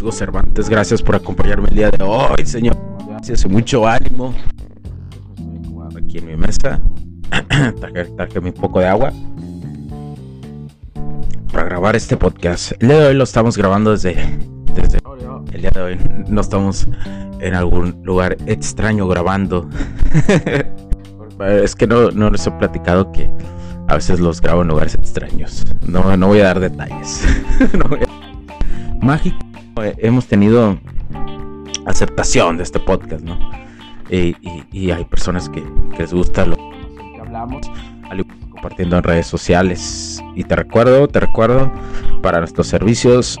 [0.00, 0.68] Hugo Cervantes.
[0.68, 2.76] Gracias por acompañarme el día de hoy, señor.
[3.08, 4.34] Gracias y mucho ánimo.
[5.96, 6.80] Aquí en mi mesa.
[8.16, 9.12] traje, un poco de agua
[11.52, 12.72] para grabar este podcast.
[12.80, 14.14] El día de hoy lo estamos grabando desde,
[14.74, 14.98] desde
[15.52, 15.98] el día de hoy.
[16.28, 16.88] No estamos
[17.40, 19.68] en algún lugar extraño grabando.
[21.40, 23.28] es que no, no les he platicado que
[23.88, 25.64] a veces los grabo en lugares extraños.
[25.86, 27.24] No, no voy a dar detalles.
[27.78, 27.96] no.
[29.00, 29.38] Mágico,
[29.82, 30.78] hemos tenido
[31.86, 33.38] aceptación de este podcast, ¿no?
[34.10, 35.62] Y, y, y hay personas que,
[35.92, 37.70] que, les gusta lo que hablamos,
[38.50, 40.22] compartiendo en redes sociales.
[40.34, 41.70] Y te recuerdo, te recuerdo,
[42.22, 43.38] para nuestros servicios,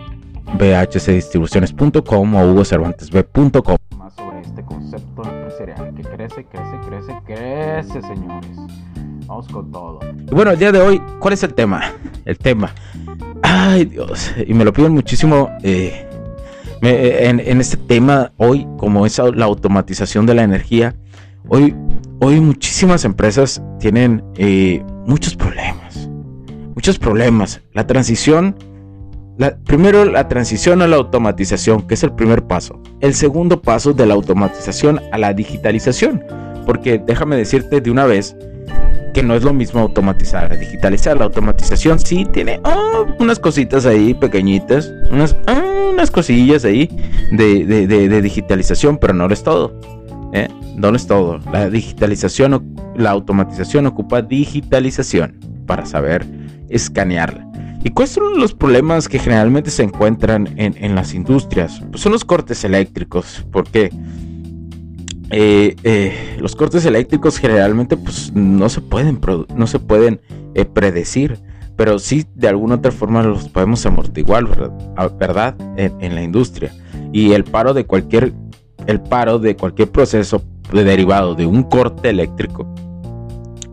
[0.58, 3.76] bhcdistribuciones.com o hugocervantesb.com.
[3.96, 8.50] Más sobre este concepto empresarial que crece, crece, crece, crece, señores.
[9.26, 10.00] Vamos con todo.
[10.30, 11.92] Y bueno, el día de hoy, ¿cuál es el tema?
[12.24, 12.72] El tema.
[13.42, 14.32] Ay, Dios.
[14.46, 16.07] Y me lo piden muchísimo eh,
[16.82, 20.94] en, en, este tema hoy, como es la automatización de la energía.
[21.48, 21.74] Hoy,
[22.20, 26.08] hoy muchísimas empresas tienen eh, muchos problemas.
[26.74, 27.60] Muchos problemas.
[27.72, 28.56] La transición.
[29.64, 32.82] Primero, la transición a la automatización, que es el primer paso.
[33.00, 36.24] El segundo paso de la automatización a la digitalización.
[36.66, 38.36] Porque déjame decirte de una vez
[39.14, 41.16] que no es lo mismo automatizar, digitalizar.
[41.16, 46.88] La automatización sí tiene oh, unas cositas ahí pequeñitas, unas, oh, unas cosillas ahí
[47.32, 49.78] de, de, de, de, digitalización, pero no es todo.
[50.32, 50.48] ¿eh?
[50.76, 51.40] No es todo.
[51.52, 56.24] La digitalización, la automatización ocupa digitalización para saber
[56.68, 57.44] escanearla.
[57.84, 61.80] ¿Y cuáles son los problemas que generalmente se encuentran en, en las industrias?
[61.90, 63.46] Pues son los cortes eléctricos.
[63.52, 63.90] ¿Por qué?
[65.30, 69.20] Eh, eh, los cortes eléctricos generalmente pues no se pueden
[69.54, 70.22] no se pueden
[70.54, 71.38] eh, predecir
[71.76, 74.46] pero sí de alguna otra forma los podemos amortiguar
[75.18, 76.74] verdad en, en, la industria.
[77.12, 78.32] Y el paro de cualquier
[78.86, 82.66] el paro de cualquier proceso de derivado de un corte eléctrico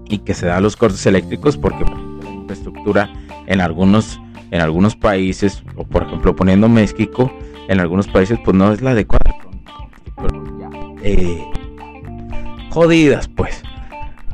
[0.08, 1.84] y que se dan los cortes eléctricos porque
[2.24, 3.12] la infraestructura
[3.48, 4.20] en algunos
[4.52, 7.32] en algunos países o por ejemplo poniendo México
[7.68, 9.35] en algunos países pues no es la adecuada
[11.06, 11.48] eh,
[12.72, 13.62] jodidas, pues.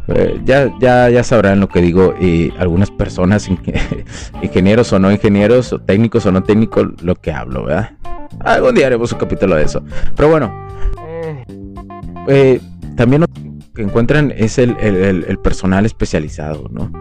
[0.07, 2.15] Eh, ya, ya, ya sabrán lo que digo.
[2.19, 3.49] Y algunas personas,
[4.41, 7.91] ingenieros o no ingenieros, o técnicos o no técnicos, lo que hablo, ¿verdad?
[8.39, 9.83] Algún día haremos un capítulo de eso.
[10.15, 10.51] Pero bueno,
[12.27, 12.61] eh,
[12.95, 13.27] también lo
[13.75, 16.91] que encuentran es el, el, el, personal especializado, ¿no?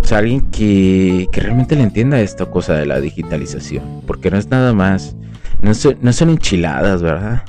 [0.00, 4.02] O sea, alguien que, que, realmente le entienda esta cosa de la digitalización.
[4.06, 5.16] Porque no es nada más,
[5.62, 7.44] no son, no son enchiladas, ¿verdad?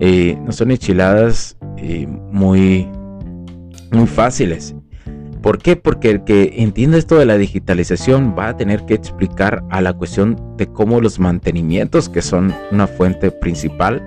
[0.00, 2.88] Eh, no son enchiladas eh, muy,
[3.92, 4.74] muy fáciles.
[5.42, 5.76] ¿Por qué?
[5.76, 9.94] Porque el que entienda esto de la digitalización va a tener que explicar a la
[9.94, 14.04] cuestión de cómo los mantenimientos, que son una fuente principal,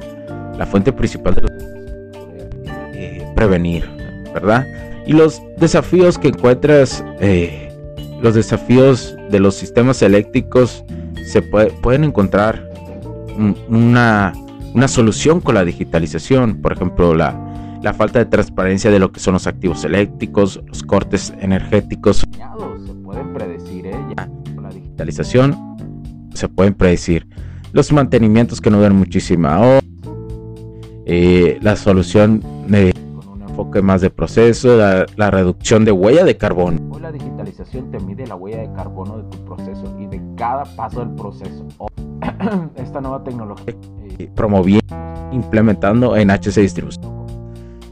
[0.57, 1.51] la fuente principal de los,
[2.93, 3.89] eh, prevenir,
[4.33, 4.67] ¿verdad?
[5.07, 7.71] Y los desafíos que encuentras, eh,
[8.21, 10.85] los desafíos de los sistemas eléctricos,
[11.25, 12.69] se puede, pueden encontrar
[13.67, 14.33] una
[14.73, 19.19] una solución con la digitalización, por ejemplo, la, la falta de transparencia de lo que
[19.19, 22.17] son los activos eléctricos, los cortes energéticos.
[22.19, 23.95] Se pueden predecir, ¿eh?
[24.17, 25.55] Ya, con la digitalización
[26.33, 27.27] se pueden predecir.
[27.71, 29.79] Los mantenimientos que no dan muchísima hora,
[31.05, 32.93] eh, la solución de,
[33.53, 36.79] enfoque más de proceso, la, la, reducción de huella de carbono.
[36.91, 40.63] Hoy la digitalización te mide la huella de carbono de tu proceso y de cada
[40.75, 41.67] paso del proceso.
[42.75, 43.75] Esta nueva tecnología
[44.35, 44.85] promoviendo,
[45.31, 47.13] implementando en HC Distribución.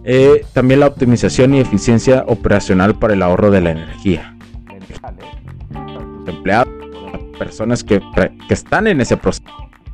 [0.03, 4.36] Eh, también la optimización y eficiencia operacional para el ahorro de la energía.
[5.94, 6.74] Los empleados,
[7.12, 8.01] las personas que,
[8.47, 9.45] que están en ese proceso.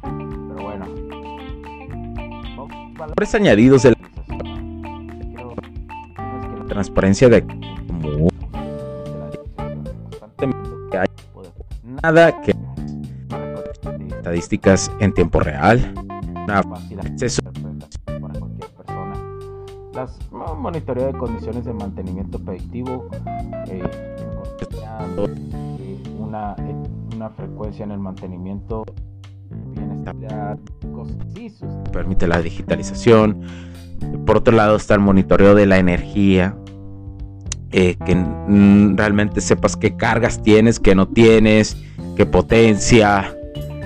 [0.01, 0.85] Pero bueno,
[2.97, 3.96] valores añadidos de
[6.77, 7.43] transparencia de
[12.03, 12.53] nada que
[14.09, 15.91] estadísticas en tiempo real
[16.43, 17.41] una fácil acceso
[18.05, 19.15] para cualquier persona.
[19.95, 23.09] Las monitoreo de condiciones de mantenimiento predictivo,
[23.67, 23.81] eh,
[26.19, 26.55] una,
[27.15, 28.83] una frecuencia en el mantenimiento
[29.73, 30.59] bien sustentabilidad,
[31.91, 33.41] permite la digitalización.
[34.27, 36.55] Por otro lado está el monitoreo de la energía,
[37.71, 38.15] eh, que
[38.95, 41.77] realmente sepas qué cargas tienes, qué no tienes,
[42.15, 43.35] qué potencia,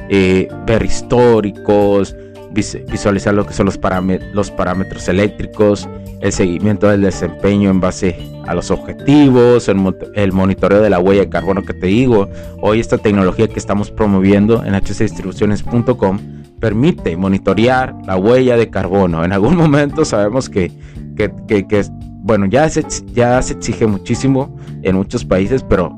[0.10, 2.16] eh, ver históricos,
[2.54, 5.88] visualizar lo que son los, parámetros eléctricos,
[6.20, 11.30] el seguimiento del desempeño en base a los objetivos, el, monitoreo de la huella de
[11.30, 12.30] carbono que te digo.
[12.62, 16.20] Hoy esta tecnología que estamos promoviendo en hcdistribuciones.com
[16.60, 19.24] permite monitorear la huella de carbono.
[19.24, 20.72] En algún momento sabemos que,
[21.16, 21.86] que,
[22.22, 25.98] bueno, ya se, ya se exige muchísimo en muchos países, pero,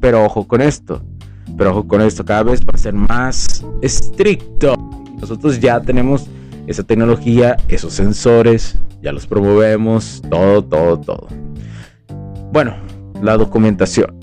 [0.00, 1.02] pero ojo con esto.
[1.56, 4.74] Pero ojo con esto, cada vez va a ser más estricto.
[5.20, 6.26] Nosotros ya tenemos
[6.66, 11.28] esa tecnología, esos sensores, ya los promovemos, todo, todo, todo.
[12.52, 12.76] Bueno,
[13.22, 14.18] la documentación.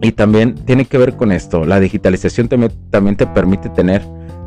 [0.00, 1.64] Y también tiene que ver con esto.
[1.64, 4.02] La digitalización también, te permite tener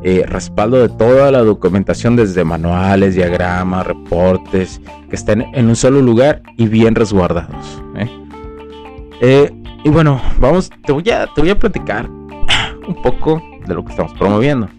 [0.07, 4.79] eh, respaldo de toda la documentación desde manuales, diagramas, reportes,
[5.09, 7.81] que estén en un solo lugar y bien resguardados.
[7.97, 8.07] ¿eh?
[9.21, 9.51] Eh,
[9.83, 12.07] y bueno, vamos, te voy, a, te voy a platicar
[12.87, 14.69] un poco de lo que estamos promoviendo.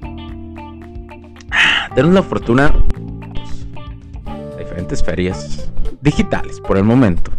[1.96, 2.72] Tenemos la fortuna
[4.24, 5.68] de diferentes ferias
[6.00, 7.32] digitales por el momento.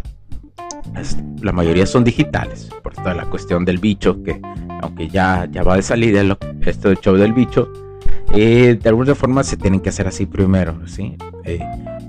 [1.41, 4.41] La mayoría son digitales, por toda la cuestión del bicho, que
[4.81, 6.21] aunque ya, ya va de salida
[6.65, 7.71] esto del show del bicho,
[8.33, 11.15] eh, de alguna forma se tienen que hacer así primero, ¿sí?
[11.44, 11.59] Eh,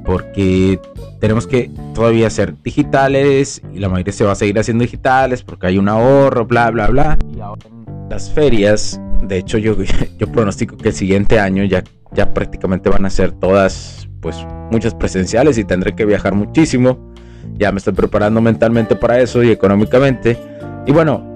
[0.04, 0.80] porque
[1.20, 5.68] tenemos que todavía ser digitales y la mayoría se va a seguir haciendo digitales porque
[5.68, 7.18] hay un ahorro, bla, bla, bla.
[7.34, 7.66] Y ahora
[8.10, 9.76] las ferias, de hecho yo,
[10.18, 14.36] yo pronostico que el siguiente año ya ya prácticamente van a ser todas, pues
[14.70, 17.12] muchas presenciales y tendré que viajar muchísimo.
[17.56, 20.38] Ya me estoy preparando mentalmente para eso y económicamente.
[20.86, 21.27] Y bueno,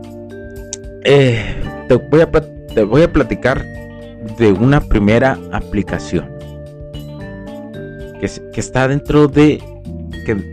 [1.04, 1.54] eh,
[1.88, 3.64] te, voy a, te voy a platicar
[4.38, 6.28] de una primera aplicación
[8.20, 9.62] que, que está dentro de,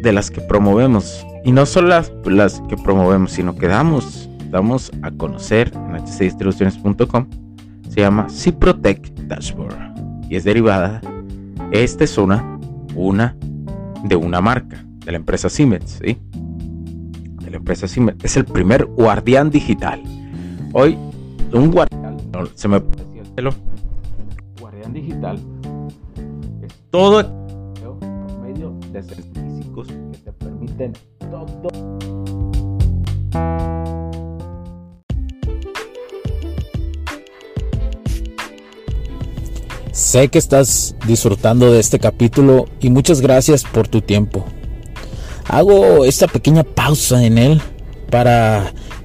[0.01, 1.25] de las que promovemos.
[1.45, 7.27] Y no solo las, las que promovemos, sino que damos, damos a conocer en hcdistribuciones.com.
[7.89, 9.75] Se llama Ciprotec Dashboard
[10.29, 11.01] y es derivada.
[11.71, 12.59] Esta es una,
[12.95, 13.35] una
[14.03, 16.17] de una marca, de la empresa Siemens, ¿sí?
[17.43, 18.23] De la empresa Siemens.
[18.23, 20.01] Es el primer guardián digital.
[20.71, 20.95] Hoy,
[21.51, 22.17] un guardián,
[22.53, 23.55] se me parecía el pelo.
[24.59, 25.39] Guardián digital
[26.61, 27.27] es todo el
[28.43, 31.69] medio de físicos que te permiten todo
[39.91, 44.45] Sé que estás disfrutando de este capítulo y muchas gracias por tu tiempo.
[45.47, 47.61] Hago esta pequeña pausa en él
[48.11, 48.71] para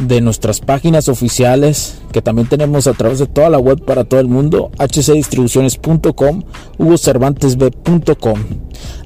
[0.00, 4.20] de nuestras páginas oficiales que también tenemos a través de toda la web para todo
[4.20, 6.42] el mundo, hcdistribuciones.com,
[6.78, 8.40] hugocervantesb.com.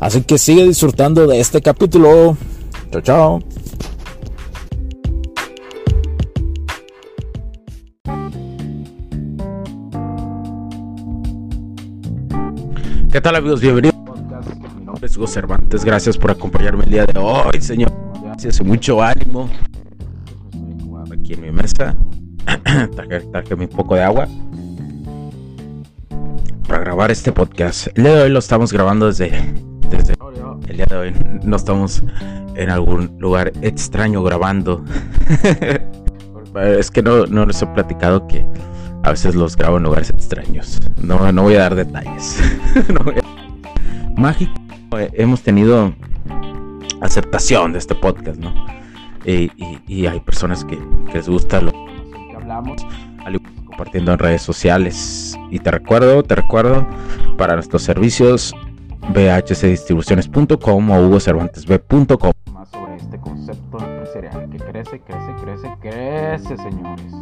[0.00, 2.36] Así que sigue disfrutando de este capítulo.
[2.90, 3.40] Chao, chao.
[13.12, 13.60] ¿Qué tal amigos?
[13.60, 13.96] Bienvenidos
[14.78, 15.84] Mi nombre es Hugo Cervantes.
[15.84, 17.92] Gracias por acompañarme el día de hoy, señor.
[18.22, 19.50] Gracias y mucho ánimo.
[21.32, 21.94] En mi mesa.
[23.30, 24.26] traje, un poco de agua
[26.66, 27.86] para grabar este podcast.
[27.96, 29.28] El día de hoy lo estamos grabando desde,
[30.68, 32.02] el día de hoy no estamos
[32.56, 34.84] en algún lugar extraño grabando.
[36.56, 38.44] es que no, no les he platicado que
[39.04, 40.80] a veces los grabo en lugares extraños.
[41.00, 42.40] No, no voy a dar detalles.
[44.16, 44.52] Mágico,
[44.98, 45.92] eh, hemos tenido
[47.00, 48.79] aceptación de este podcast, ¿no?
[49.24, 50.78] Y, hay personas que,
[51.12, 52.86] les gusta lo que hablamos,
[53.66, 55.36] compartiendo en redes sociales.
[55.50, 56.86] Y te recuerdo, te recuerdo,
[57.36, 58.54] para nuestros servicios,
[59.12, 62.32] bhcdistribuciones.com o hugocervantesb.com.
[62.52, 67.12] Más sobre este concepto empresarial que crece, crece, crece, crece, señores.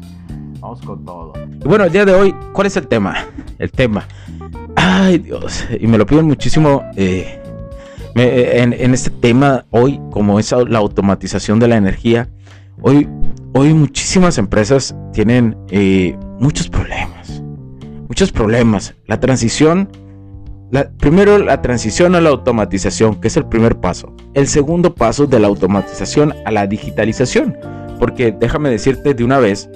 [0.60, 1.32] Vamos con todo.
[1.36, 3.26] Y bueno, el día de hoy, ¿cuál es el tema?
[3.58, 4.04] El tema.
[4.76, 5.64] Ay, Dios.
[5.78, 7.40] Y me lo piden muchísimo eh,
[8.14, 12.28] en, este tema hoy, como es la automatización de la energía.
[12.80, 13.08] Hoy,
[13.54, 17.42] hoy muchísimas empresas tienen eh, muchos problemas.
[18.08, 18.94] Muchos problemas.
[19.06, 19.88] La transición
[20.98, 24.14] primero la transición a la automatización, que es el primer paso.
[24.34, 27.56] El segundo paso de la automatización a la digitalización.
[27.98, 29.68] Porque déjame decirte de una vez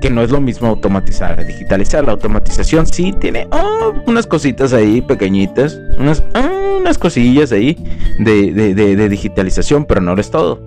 [0.00, 2.04] que no es lo mismo automatizar digitalizar.
[2.04, 7.76] La automatización sí tiene oh, unas cositas ahí pequeñitas, unas, oh, unas cosillas ahí
[8.18, 10.66] de, de, digitalización, pero no es todo.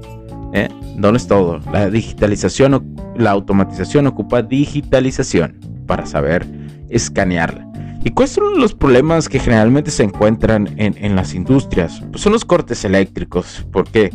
[0.53, 0.69] ¿eh?
[0.95, 1.59] No es todo.
[1.71, 6.45] La digitalización, la automatización ocupa digitalización para saber
[6.89, 7.65] escanearla.
[8.05, 12.03] ¿Y cuáles son los problemas que generalmente se encuentran en, las industrias?
[12.11, 14.11] Pues son los cortes eléctricos, porque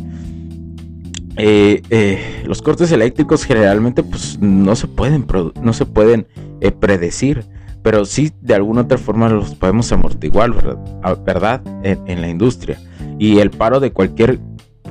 [1.35, 5.25] eh, eh, los cortes eléctricos generalmente pues, no se pueden,
[5.61, 6.25] no se pueden
[6.61, 7.43] eh, predecir,
[7.83, 10.51] pero sí de alguna otra forma los podemos amortiguar,
[11.25, 11.61] ¿verdad?
[11.83, 12.79] En, la industria.
[13.17, 14.39] Y el paro de cualquier,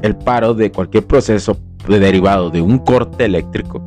[0.02, 1.56] el paro de cualquier proceso
[1.86, 3.82] derivado de un corte eléctrico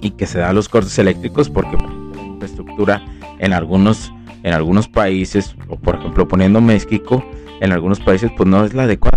[0.00, 3.04] y que se dan los cortes eléctricos porque la infraestructura
[3.38, 7.24] en algunos, en algunos países, o por ejemplo poniendo México,
[7.60, 9.14] en algunos países pues no es la adecuada.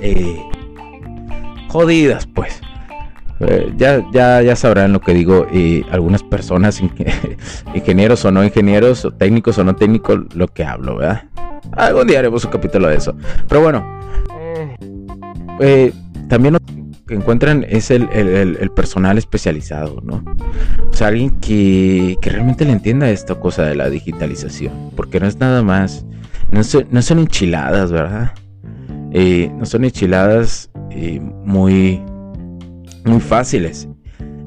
[0.00, 0.42] Eh,
[1.68, 2.60] jodidas pues.
[3.40, 6.80] Eh, ya, ya, ya sabrán lo que digo eh, algunas personas,
[7.74, 11.24] ingenieros o no ingenieros, o técnicos o no técnicos, lo que hablo, ¿verdad?
[11.72, 13.16] Algún día haremos un capítulo de eso.
[13.48, 13.84] Pero bueno,
[16.28, 16.56] también
[17.10, 18.06] que encuentran es el,
[18.76, 20.22] personal especializado, ¿no?
[20.88, 25.36] O sea, alguien que, realmente le entienda esta cosa de la digitalización, porque no es
[25.40, 26.06] nada más,
[26.52, 28.32] no, son, enchiladas, ¿verdad?
[29.12, 32.00] Eh, no son enchiladas eh, muy,
[33.04, 33.88] muy fáciles.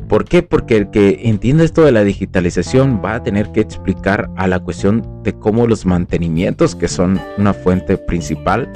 [0.08, 0.44] ¿Por qué?
[0.44, 4.60] Porque el que entienda esto de la digitalización va a tener que explicar a la
[4.60, 8.72] cuestión de cómo los mantenimientos, que son una fuente principal,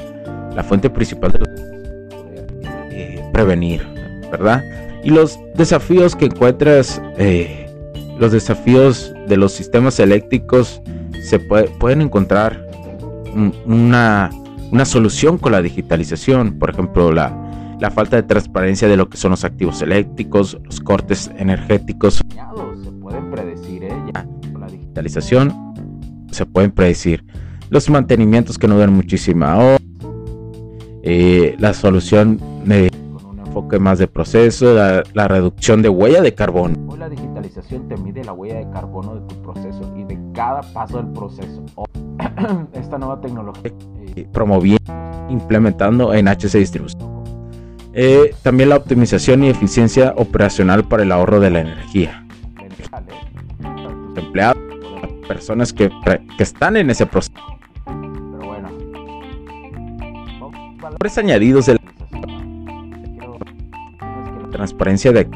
[0.55, 1.67] la fuente principal de los
[3.37, 3.85] prevenir,
[4.31, 4.63] ¿verdad?
[5.03, 7.67] Y los desafíos que encuentras, eh,
[8.17, 10.81] los desafíos de los sistemas eléctricos,
[11.21, 12.65] se pueden encontrar
[13.65, 14.31] una,
[14.85, 17.29] solución con la digitalización, por ejemplo, la,
[17.79, 22.15] la falta de transparencia de lo que son los activos eléctricos, los cortes energéticos.
[22.15, 23.93] Se pueden predecir, ¿eh?
[24.51, 25.67] con la digitalización
[26.31, 27.25] se pueden predecir.
[27.69, 29.77] Los mantenimientos que no dan muchísima hora,
[31.03, 32.89] eh, la solución de
[33.45, 36.75] enfoque más de proceso, la, reducción de huella de carbono.
[36.87, 40.61] Hoy la digitalización te mide la huella de carbono de tu proceso y de cada
[40.73, 41.63] paso del proceso.
[42.73, 43.71] Esta nueva tecnología
[44.15, 44.93] eh, promoviendo,
[45.29, 47.16] implementando en HC Distribución.
[47.99, 52.23] Eh, también la optimización y eficiencia operacional para el ahorro de la energía.
[53.59, 54.61] Los empleados,
[55.01, 55.89] las personas que,
[56.37, 57.33] que están en ese proceso.
[57.85, 58.69] Pero bueno,
[60.79, 61.79] valores añadidos de
[64.51, 65.27] transparencia de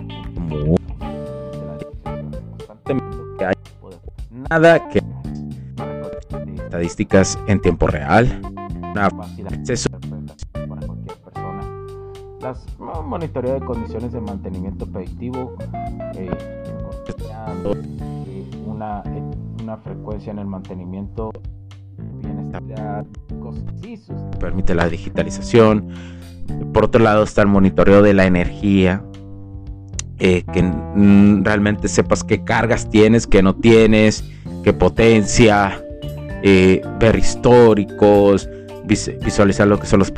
[4.51, 5.01] nada que
[6.65, 8.39] estadísticas en tiempo real,
[9.47, 9.89] acceso
[13.11, 15.57] monitoreo de condiciones de mantenimiento predictivo,
[16.15, 16.31] eh,
[18.65, 19.03] una,
[19.61, 21.29] una frecuencia en el mantenimiento
[22.23, 23.05] bienestar,
[24.39, 25.89] permite la digitalización.
[26.73, 29.03] Por otro lado está el monitoreo de la energía,
[30.19, 30.61] eh, que
[31.43, 34.23] realmente sepas qué cargas tienes, qué no tienes,
[34.63, 35.83] qué potencia,
[36.43, 38.47] eh, ver históricos,
[38.85, 40.13] visualizar lo que son los,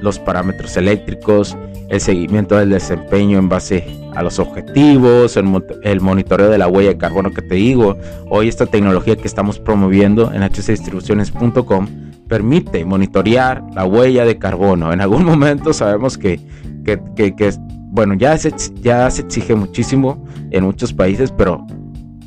[0.00, 1.56] los parámetros eléctricos,
[1.88, 6.98] el seguimiento del desempeño en base a los objetivos, el, monitoreo de la huella de
[6.98, 7.96] carbono que te digo.
[8.30, 11.86] Hoy esta tecnología que estamos promoviendo en hcdistribuciones.com
[12.28, 14.92] permite monitorear la huella de carbono.
[14.92, 16.40] En algún momento sabemos que,
[16.84, 17.52] que, que, que
[17.90, 21.66] bueno, ya se, ya se exige muchísimo en muchos países, pero,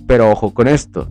[0.07, 1.09] pero ojo con esto.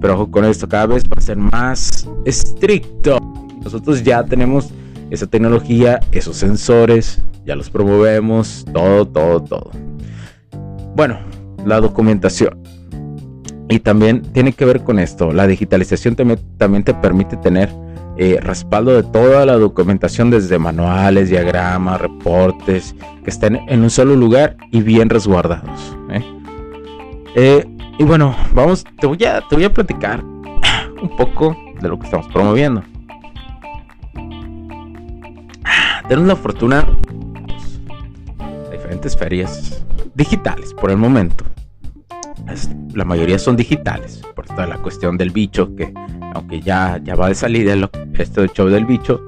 [0.00, 3.18] Pero ojo con esto, cada vez va a ser más estricto.
[3.62, 4.70] Nosotros ya tenemos
[5.10, 9.70] esa tecnología, esos sensores, ya los promovemos, todo, todo, todo.
[10.94, 11.18] Bueno,
[11.64, 12.58] la documentación.
[13.68, 15.32] Y también tiene que ver con esto.
[15.32, 17.70] La digitalización también te permite tener
[18.18, 24.16] eh, respaldo de toda la documentación desde manuales, diagramas, reportes, que estén en un solo
[24.16, 25.96] lugar y bien resguardados.
[26.10, 26.24] ¿eh?
[27.34, 27.66] Eh,
[27.98, 30.22] y bueno, vamos, te voy, a, te voy a platicar
[31.02, 32.82] un poco de lo que estamos promoviendo.
[36.08, 36.86] Tenemos la fortuna
[39.14, 39.84] ferias
[40.14, 41.44] digitales por el momento.
[42.94, 45.92] La mayoría son digitales, por toda la cuestión del bicho que
[46.34, 47.74] aunque ya, ya va de salida
[48.18, 49.22] este show del bicho,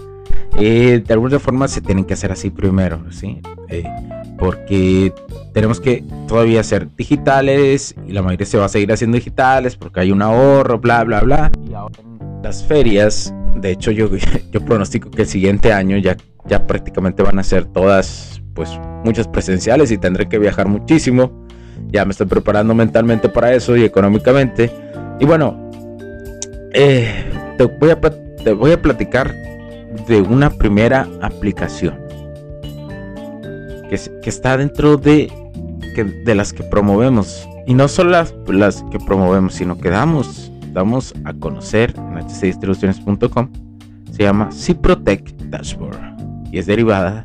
[0.59, 3.41] eh, de alguna forma se tienen que hacer así primero, ¿sí?
[3.69, 3.85] Eh,
[4.39, 5.13] porque
[5.53, 10.01] tenemos que todavía ser digitales y la mayoría se va a seguir haciendo digitales porque
[10.01, 11.51] hay un ahorro, bla, bla, bla.
[11.65, 11.73] Y
[12.43, 14.09] las ferias, de hecho yo,
[14.53, 16.17] yo pronostico que el siguiente año ya,
[16.47, 18.71] ya prácticamente van a ser todas, pues
[19.05, 21.47] muchas presenciales y tendré que viajar muchísimo.
[21.93, 24.73] Ya me estoy preparando mentalmente para eso y económicamente.
[25.21, 25.71] Y bueno,
[26.73, 27.25] eh,
[27.57, 29.33] te, voy a, te voy a platicar
[30.09, 31.97] de una primera aplicación
[33.89, 35.33] que, está dentro de,
[35.95, 37.49] que, de las que promovemos.
[37.69, 43.49] Y no solo las, las que promovemos, sino que damos damos a conocer en hcdistribuciones.com
[44.11, 46.19] se llama Ciprotec Dashboard
[46.51, 47.23] y es derivada.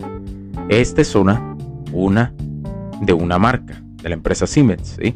[0.70, 1.56] Esta es una,
[1.92, 2.34] una
[3.02, 5.16] de una marca, de la empresa Siemens, ¿sí?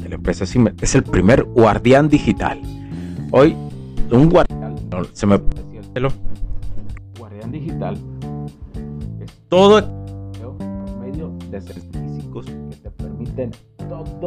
[0.00, 0.82] De la empresa Siemens.
[0.82, 2.60] Es el primer guardián digital.
[3.30, 3.54] Hoy,
[4.10, 4.76] un guardián,
[5.12, 5.40] se me
[5.94, 6.08] el
[7.18, 7.96] guardián digital
[9.20, 9.86] es todo el
[10.98, 13.52] medio de físicos que te permiten
[13.88, 14.26] todo